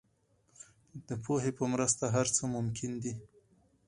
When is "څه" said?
2.35-2.43